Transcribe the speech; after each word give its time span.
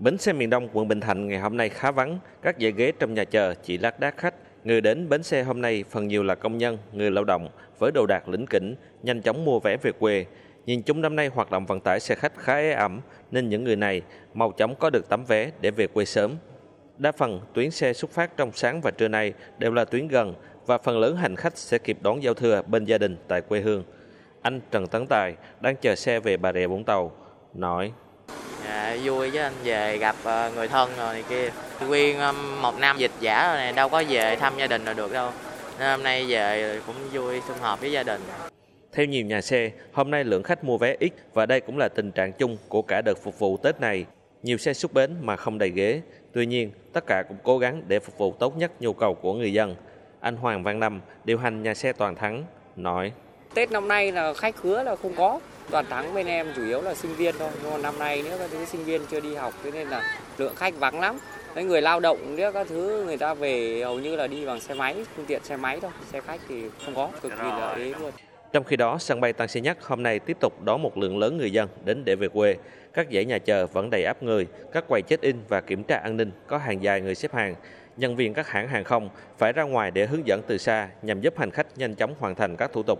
Bến 0.00 0.18
xe 0.18 0.32
miền 0.32 0.50
Đông 0.50 0.68
quận 0.72 0.88
Bình 0.88 1.00
Thạnh 1.00 1.28
ngày 1.28 1.38
hôm 1.38 1.56
nay 1.56 1.68
khá 1.68 1.90
vắng, 1.90 2.18
các 2.42 2.56
dãy 2.60 2.72
ghế 2.72 2.92
trong 2.98 3.14
nhà 3.14 3.24
chờ 3.24 3.54
chỉ 3.62 3.78
lác 3.78 4.00
đác 4.00 4.16
khách. 4.16 4.34
Người 4.64 4.80
đến 4.80 5.08
bến 5.08 5.22
xe 5.22 5.42
hôm 5.42 5.60
nay 5.60 5.84
phần 5.90 6.08
nhiều 6.08 6.22
là 6.22 6.34
công 6.34 6.58
nhân, 6.58 6.78
người 6.92 7.10
lao 7.10 7.24
động 7.24 7.48
với 7.78 7.92
đồ 7.94 8.06
đạc 8.06 8.28
lĩnh 8.28 8.46
kỉnh, 8.46 8.74
nhanh 9.02 9.22
chóng 9.22 9.44
mua 9.44 9.60
vé 9.60 9.76
về 9.76 9.92
quê. 9.98 10.26
Nhìn 10.66 10.82
chung 10.82 11.00
năm 11.00 11.16
nay 11.16 11.26
hoạt 11.26 11.50
động 11.50 11.66
vận 11.66 11.80
tải 11.80 12.00
xe 12.00 12.14
khách 12.14 12.32
khá 12.36 12.56
ế 12.56 12.72
ẩm 12.72 13.00
nên 13.30 13.48
những 13.48 13.64
người 13.64 13.76
này 13.76 14.02
mau 14.34 14.52
chóng 14.52 14.74
có 14.74 14.90
được 14.90 15.08
tấm 15.08 15.24
vé 15.24 15.50
để 15.60 15.70
về 15.70 15.86
quê 15.86 16.04
sớm. 16.04 16.34
Đa 16.98 17.12
phần 17.12 17.40
tuyến 17.54 17.70
xe 17.70 17.92
xuất 17.92 18.10
phát 18.10 18.36
trong 18.36 18.50
sáng 18.52 18.80
và 18.80 18.90
trưa 18.90 19.08
nay 19.08 19.32
đều 19.58 19.72
là 19.72 19.84
tuyến 19.84 20.08
gần 20.08 20.34
và 20.66 20.78
phần 20.78 20.98
lớn 20.98 21.16
hành 21.16 21.36
khách 21.36 21.58
sẽ 21.58 21.78
kịp 21.78 21.98
đón 22.02 22.22
giao 22.22 22.34
thừa 22.34 22.62
bên 22.62 22.84
gia 22.84 22.98
đình 22.98 23.16
tại 23.28 23.40
quê 23.40 23.60
hương. 23.60 23.84
Anh 24.42 24.60
Trần 24.70 24.86
Tấn 24.86 25.06
Tài 25.06 25.34
đang 25.60 25.76
chờ 25.76 25.94
xe 25.94 26.20
về 26.20 26.36
Bà 26.36 26.52
Rịa 26.52 26.66
Vũng 26.66 26.84
Tàu, 26.84 27.12
nói 27.54 27.92
à, 28.70 28.96
vui 29.04 29.30
chứ 29.30 29.38
anh 29.38 29.52
về 29.64 29.98
gặp 29.98 30.16
ờ, 30.24 30.52
người 30.54 30.68
thân 30.68 30.90
rồi 30.96 31.14
này 31.14 31.24
kia 31.28 31.50
nguyên 31.86 32.18
um, 32.20 32.62
một 32.62 32.78
năm 32.78 32.98
dịch 32.98 33.10
giả 33.20 33.48
rồi 33.48 33.56
này 33.56 33.72
đâu 33.72 33.88
có 33.88 34.04
về 34.08 34.36
thăm 34.36 34.52
gia 34.58 34.66
đình 34.66 34.84
rồi 34.84 34.94
được 34.94 35.12
đâu 35.12 35.30
nên 35.78 35.90
hôm 35.90 36.02
nay 36.02 36.26
về 36.28 36.80
cũng 36.86 36.96
vui 37.12 37.40
sum 37.48 37.56
họp 37.60 37.80
với 37.80 37.92
gia 37.92 38.02
đình 38.02 38.20
Theo 38.92 39.06
nhiều 39.06 39.26
nhà 39.26 39.40
xe, 39.40 39.70
hôm 39.92 40.10
nay 40.10 40.24
lượng 40.24 40.42
khách 40.42 40.64
mua 40.64 40.78
vé 40.78 40.96
ít 41.00 41.12
và 41.34 41.46
đây 41.46 41.60
cũng 41.60 41.78
là 41.78 41.88
tình 41.88 42.12
trạng 42.12 42.32
chung 42.32 42.56
của 42.68 42.82
cả 42.82 43.02
đợt 43.02 43.18
phục 43.22 43.38
vụ 43.38 43.56
Tết 43.56 43.80
này. 43.80 44.06
Nhiều 44.42 44.58
xe 44.58 44.72
xuất 44.72 44.92
bến 44.92 45.16
mà 45.20 45.36
không 45.36 45.58
đầy 45.58 45.70
ghế. 45.70 46.00
Tuy 46.32 46.46
nhiên, 46.46 46.70
tất 46.92 47.06
cả 47.06 47.22
cũng 47.28 47.36
cố 47.42 47.58
gắng 47.58 47.82
để 47.88 48.00
phục 48.00 48.18
vụ 48.18 48.34
tốt 48.38 48.56
nhất 48.56 48.72
nhu 48.80 48.92
cầu 48.92 49.14
của 49.14 49.34
người 49.34 49.52
dân. 49.52 49.76
Anh 50.20 50.36
Hoàng 50.36 50.62
Văn 50.62 50.78
Lâm, 50.78 51.00
điều 51.24 51.38
hành 51.38 51.62
nhà 51.62 51.74
xe 51.74 51.92
Toàn 51.92 52.14
Thắng, 52.14 52.44
nói. 52.76 53.12
Tết 53.54 53.70
năm 53.70 53.88
nay 53.88 54.12
là 54.12 54.34
khách 54.34 54.56
khứa 54.56 54.82
là 54.82 54.96
không 54.96 55.14
có. 55.16 55.40
Toàn 55.70 55.86
thắng 55.90 56.14
bên 56.14 56.26
em 56.26 56.52
chủ 56.56 56.64
yếu 56.64 56.82
là 56.82 56.94
sinh 56.94 57.14
viên 57.14 57.34
thôi. 57.38 57.50
Nhưng 57.62 57.72
mà 57.72 57.78
năm 57.78 57.98
nay 57.98 58.22
nữa 58.22 58.36
các 58.38 58.50
thứ 58.50 58.64
sinh 58.64 58.84
viên 58.84 59.00
chưa 59.10 59.20
đi 59.20 59.34
học 59.34 59.54
thế 59.64 59.70
nên 59.70 59.88
là 59.88 60.16
lượng 60.38 60.54
khách 60.56 60.74
vắng 60.78 61.00
lắm. 61.00 61.18
Đấy, 61.54 61.64
người 61.64 61.82
lao 61.82 62.00
động 62.00 62.36
nữa 62.36 62.50
các 62.54 62.66
thứ 62.70 63.04
người 63.06 63.16
ta 63.16 63.34
về 63.34 63.82
hầu 63.84 63.98
như 63.98 64.16
là 64.16 64.26
đi 64.26 64.46
bằng 64.46 64.60
xe 64.60 64.74
máy, 64.74 65.04
phương 65.16 65.26
tiện 65.26 65.44
xe 65.44 65.56
máy 65.56 65.78
thôi. 65.80 65.90
Xe 66.12 66.20
khách 66.20 66.40
thì 66.48 66.64
không 66.84 66.94
có, 66.94 67.08
cực 67.22 67.32
kỳ 67.32 67.44
là 67.44 67.74
ế 67.76 67.84
luôn. 68.00 68.10
Trong 68.52 68.64
khi 68.64 68.76
đó, 68.76 68.96
sân 69.00 69.20
bay 69.20 69.32
Tân 69.32 69.48
Sơn 69.48 69.62
Nhất 69.62 69.78
hôm 69.82 70.02
nay 70.02 70.18
tiếp 70.18 70.36
tục 70.40 70.62
đón 70.64 70.82
một 70.82 70.98
lượng 70.98 71.18
lớn 71.18 71.38
người 71.38 71.52
dân 71.52 71.68
đến 71.84 72.04
để 72.04 72.16
về 72.16 72.28
quê. 72.28 72.56
Các 72.92 73.06
dãy 73.12 73.24
nhà 73.24 73.38
chờ 73.38 73.66
vẫn 73.66 73.90
đầy 73.90 74.04
áp 74.04 74.22
người, 74.22 74.46
các 74.72 74.84
quầy 74.88 75.02
check-in 75.02 75.36
và 75.48 75.60
kiểm 75.60 75.84
tra 75.84 75.96
an 75.96 76.16
ninh 76.16 76.30
có 76.46 76.58
hàng 76.58 76.82
dài 76.82 77.00
người 77.00 77.14
xếp 77.14 77.34
hàng. 77.34 77.54
Nhân 77.96 78.16
viên 78.16 78.34
các 78.34 78.48
hãng 78.48 78.68
hàng 78.68 78.84
không 78.84 79.08
phải 79.38 79.52
ra 79.52 79.62
ngoài 79.62 79.90
để 79.90 80.06
hướng 80.06 80.26
dẫn 80.26 80.42
từ 80.46 80.58
xa 80.58 80.88
nhằm 81.02 81.20
giúp 81.20 81.38
hành 81.38 81.50
khách 81.50 81.78
nhanh 81.78 81.94
chóng 81.94 82.14
hoàn 82.18 82.34
thành 82.34 82.56
các 82.56 82.72
thủ 82.72 82.82
tục. 82.82 82.98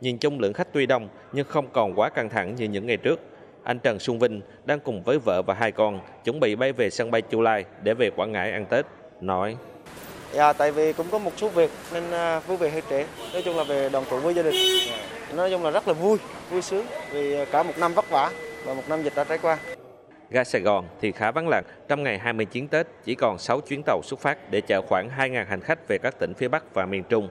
Nhìn 0.00 0.18
chung 0.18 0.40
lượng 0.40 0.52
khách 0.52 0.68
tuy 0.72 0.86
đông 0.86 1.08
nhưng 1.32 1.46
không 1.46 1.68
còn 1.72 1.98
quá 1.98 2.08
căng 2.08 2.28
thẳng 2.28 2.54
như 2.54 2.64
những 2.64 2.86
ngày 2.86 2.96
trước. 2.96 3.20
Anh 3.62 3.78
Trần 3.78 3.98
Xuân 3.98 4.18
Vinh 4.18 4.40
đang 4.64 4.80
cùng 4.80 5.02
với 5.02 5.18
vợ 5.18 5.42
và 5.42 5.54
hai 5.54 5.72
con 5.72 6.00
chuẩn 6.24 6.40
bị 6.40 6.56
bay 6.56 6.72
về 6.72 6.90
sân 6.90 7.10
bay 7.10 7.22
Chu 7.22 7.40
Lai 7.40 7.64
để 7.82 7.94
về 7.94 8.10
Quảng 8.10 8.32
Ngãi 8.32 8.52
ăn 8.52 8.66
Tết, 8.66 8.86
nói. 9.20 9.56
Dạ, 10.32 10.52
tại 10.52 10.72
vì 10.72 10.92
cũng 10.92 11.06
có 11.10 11.18
một 11.18 11.32
số 11.36 11.48
việc 11.48 11.70
nên 11.92 12.10
à, 12.10 12.40
vui 12.40 12.56
về 12.56 12.70
hơi 12.70 12.82
trễ. 12.90 13.04
Nói 13.32 13.42
chung 13.42 13.56
là 13.56 13.64
về 13.64 13.88
đoàn 13.88 14.04
tụ 14.10 14.18
với 14.18 14.34
gia 14.34 14.42
đình. 14.42 14.54
Nói 15.34 15.50
chung 15.50 15.64
là 15.64 15.70
rất 15.70 15.88
là 15.88 15.94
vui, 15.94 16.18
vui 16.50 16.62
sướng 16.62 16.86
vì 17.10 17.34
à, 17.34 17.44
cả 17.52 17.62
một 17.62 17.78
năm 17.78 17.94
vất 17.94 18.10
vả 18.10 18.30
và 18.64 18.74
một 18.74 18.82
năm 18.88 19.02
dịch 19.02 19.12
đã 19.16 19.24
trải 19.24 19.38
qua. 19.38 19.58
Ga 20.30 20.44
Sài 20.44 20.60
Gòn 20.60 20.84
thì 21.00 21.12
khá 21.12 21.30
vắng 21.30 21.48
lặng, 21.48 21.64
trong 21.88 22.02
ngày 22.02 22.18
29 22.18 22.68
Tết 22.68 22.86
chỉ 23.04 23.14
còn 23.14 23.38
6 23.38 23.60
chuyến 23.60 23.82
tàu 23.86 24.00
xuất 24.04 24.20
phát 24.20 24.50
để 24.50 24.60
chở 24.60 24.82
khoảng 24.82 25.08
2.000 25.18 25.44
hành 25.46 25.60
khách 25.60 25.88
về 25.88 25.98
các 26.02 26.18
tỉnh 26.18 26.34
phía 26.34 26.48
Bắc 26.48 26.74
và 26.74 26.86
miền 26.86 27.02
Trung. 27.08 27.28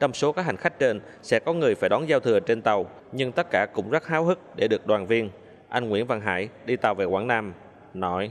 Trong 0.00 0.14
số 0.14 0.32
các 0.32 0.42
hành 0.42 0.56
khách 0.56 0.78
trên 0.78 1.00
sẽ 1.22 1.38
có 1.38 1.52
người 1.52 1.74
phải 1.74 1.88
đón 1.88 2.08
giao 2.08 2.20
thừa 2.20 2.40
trên 2.40 2.62
tàu, 2.62 2.86
nhưng 3.12 3.32
tất 3.32 3.46
cả 3.50 3.66
cũng 3.74 3.90
rất 3.90 4.06
háo 4.06 4.24
hức 4.24 4.38
để 4.56 4.68
được 4.68 4.86
đoàn 4.86 5.06
viên. 5.06 5.30
Anh 5.68 5.88
Nguyễn 5.88 6.06
Văn 6.06 6.20
Hải 6.20 6.48
đi 6.66 6.76
tàu 6.76 6.94
về 6.94 7.04
Quảng 7.04 7.26
Nam, 7.26 7.52
nói. 7.94 8.30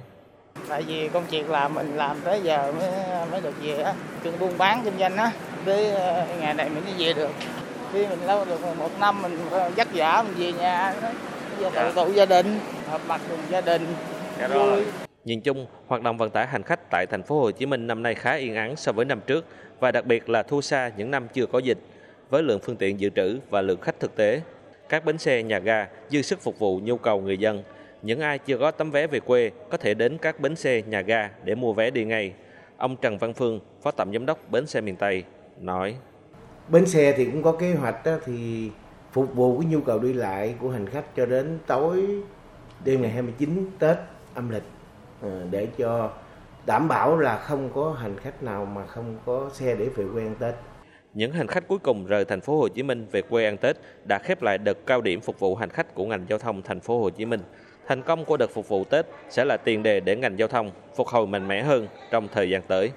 Tại 0.70 0.82
vì 0.82 1.10
công 1.10 1.24
việc 1.32 1.50
làm 1.50 1.74
mình 1.74 1.98
làm 1.98 2.18
tới 2.24 2.42
giờ 2.44 2.74
mới 2.78 2.90
mới 3.32 3.42
được 3.42 3.54
về 3.62 3.82
á, 3.82 3.94
chuyện 4.24 4.34
buôn 4.40 4.58
bán 4.58 4.82
kinh 4.84 4.98
doanh 5.00 5.16
á, 5.16 5.32
tới 5.66 5.92
ờ, 5.92 6.26
ngày 6.40 6.54
này 6.54 6.70
mình 6.70 6.84
mới 6.84 6.94
về 6.98 7.14
được. 7.14 7.32
Khi 7.94 8.08
mình 8.08 8.22
lâu 8.26 8.46
được 8.46 8.60
một 8.78 9.00
năm 9.00 9.22
mình 9.22 9.38
vất 9.76 9.88
vả 9.94 10.24
mình 10.24 10.34
về 10.38 10.52
nhà. 10.52 10.94
Giờ 11.60 11.70
tụ 11.76 11.92
tụ 11.96 12.12
gia 12.14 12.26
đình, 12.26 12.60
họp 12.90 13.02
mặt 13.08 13.22
cùng 13.30 13.40
gia 13.50 13.62
đình. 13.62 13.88
Dạ 14.40 14.48
Nhìn 15.26 15.42
chung, 15.42 15.66
hoạt 15.88 16.02
động 16.02 16.18
vận 16.18 16.30
tải 16.30 16.48
hành 16.48 16.64
khách 16.64 16.90
tại 16.92 17.06
thành 17.06 17.24
phố 17.24 17.40
Hồ 17.40 17.52
Chí 17.52 17.66
Minh 17.66 17.88
năm 17.88 18.04
nay 18.04 18.16
khá 18.16 18.34
yên 18.34 18.56
ắng 18.56 18.76
so 18.76 18.92
với 18.92 19.06
năm 19.06 19.20
trước 19.28 19.46
và 19.80 19.92
đặc 19.92 20.06
biệt 20.06 20.30
là 20.30 20.44
thu 20.44 20.62
xa 20.62 20.92
những 20.98 21.12
năm 21.12 21.28
chưa 21.34 21.46
có 21.46 21.60
dịch 21.60 21.78
với 22.30 22.44
lượng 22.44 22.60
phương 22.64 22.76
tiện 22.76 23.00
dự 23.00 23.10
trữ 23.10 23.40
và 23.50 23.62
lượng 23.62 23.82
khách 23.82 24.00
thực 24.00 24.16
tế. 24.16 24.42
Các 24.90 25.06
bến 25.06 25.18
xe, 25.18 25.44
nhà 25.44 25.60
ga 25.60 25.88
dư 26.10 26.22
sức 26.22 26.42
phục 26.42 26.60
vụ 26.60 26.80
nhu 26.84 26.98
cầu 26.98 27.22
người 27.22 27.38
dân. 27.38 27.64
Những 28.02 28.20
ai 28.20 28.38
chưa 28.38 28.58
có 28.58 28.72
tấm 28.72 28.92
vé 28.92 29.08
về 29.08 29.20
quê 29.20 29.52
có 29.70 29.78
thể 29.78 29.94
đến 29.94 30.18
các 30.18 30.40
bến 30.40 30.56
xe, 30.56 30.82
nhà 30.82 31.02
ga 31.02 31.30
để 31.44 31.56
mua 31.56 31.74
vé 31.74 31.92
đi 31.92 32.06
ngay. 32.06 32.34
Ông 32.78 32.96
Trần 33.02 33.18
Văn 33.18 33.34
Phương, 33.34 33.60
Phó 33.82 33.92
Tổng 33.92 34.14
Giám 34.14 34.26
đốc 34.26 34.52
Bến 34.52 34.68
xe 34.68 34.82
miền 34.82 34.96
Tây, 34.96 35.24
nói. 35.60 35.96
Bến 36.68 36.86
xe 36.86 37.14
thì 37.18 37.26
cũng 37.26 37.44
có 37.44 37.52
kế 37.52 37.74
hoạch 37.74 38.06
đó, 38.06 38.18
thì 38.26 38.70
phục 39.12 39.36
vụ 39.36 39.60
cái 39.60 39.72
nhu 39.72 39.82
cầu 39.82 40.00
đi 40.00 40.14
lại 40.14 40.56
của 40.60 40.70
hành 40.70 40.88
khách 40.88 41.16
cho 41.16 41.26
đến 41.26 41.60
tối 41.68 42.06
đêm 42.86 43.02
ngày 43.02 43.12
29 43.12 43.70
Tết 43.80 43.98
âm 44.34 44.50
lịch 44.50 44.64
ờ, 45.22 45.46
để 45.52 45.68
cho 45.78 46.12
đảm 46.66 46.88
bảo 46.88 47.18
là 47.18 47.38
không 47.38 47.70
có 47.76 47.92
hành 47.92 48.18
khách 48.18 48.44
nào 48.44 48.66
mà 48.66 48.86
không 48.86 49.18
có 49.26 49.50
xe 49.54 49.76
để 49.76 49.90
về 49.96 50.06
quê 50.14 50.24
ăn 50.24 50.36
Tết. 50.40 50.56
Những 51.14 51.32
hành 51.32 51.48
khách 51.48 51.68
cuối 51.68 51.80
cùng 51.80 52.06
rời 52.06 52.26
thành 52.26 52.42
phố 52.42 52.58
Hồ 52.58 52.68
Chí 52.68 52.84
Minh 52.84 53.08
về 53.12 53.22
quê 53.22 53.46
ăn 53.46 53.58
Tết 53.58 53.78
đã 54.08 54.20
khép 54.24 54.42
lại 54.42 54.58
đợt 54.58 54.78
cao 54.86 55.02
điểm 55.02 55.22
phục 55.22 55.40
vụ 55.40 55.56
hành 55.56 55.70
khách 55.70 55.96
của 55.96 56.06
ngành 56.06 56.26
giao 56.30 56.40
thông 56.40 56.62
thành 56.62 56.80
phố 56.80 57.00
Hồ 57.00 57.10
Chí 57.10 57.26
Minh. 57.26 57.42
Thành 57.88 58.02
công 58.02 58.26
của 58.26 58.38
đợt 58.38 58.50
phục 58.54 58.68
vụ 58.68 58.84
Tết 58.84 59.06
sẽ 59.30 59.46
là 59.46 59.58
tiền 59.58 59.84
đề 59.84 60.00
để 60.00 60.16
ngành 60.16 60.40
giao 60.40 60.48
thông 60.48 60.72
phục 60.96 61.08
hồi 61.08 61.28
mạnh 61.28 61.48
mẽ 61.48 61.64
hơn 61.64 61.88
trong 62.12 62.28
thời 62.34 62.50
gian 62.50 62.62
tới. 62.68 62.92